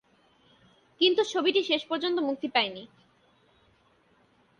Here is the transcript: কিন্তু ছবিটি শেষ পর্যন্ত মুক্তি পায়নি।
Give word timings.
কিন্তু 1.01 1.21
ছবিটি 1.23 1.61
শেষ 1.63 1.81
পর্যন্ত 1.85 2.17
মুক্তি 2.19 2.47
পায়নি। 2.47 2.83